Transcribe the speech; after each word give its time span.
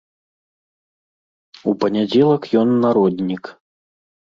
У 1.69 1.75
панядзелак 1.85 2.43
ён 2.65 2.69
народнік. 2.85 3.43